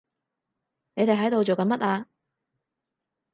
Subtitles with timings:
[0.95, 2.07] 你哋喺度做緊乜啊？